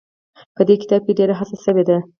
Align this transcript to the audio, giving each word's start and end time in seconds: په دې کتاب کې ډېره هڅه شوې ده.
په 0.55 0.61
دې 0.67 0.75
کتاب 0.81 1.01
کې 1.05 1.17
ډېره 1.19 1.33
هڅه 1.39 1.55
شوې 1.63 1.83
ده. 1.89 1.97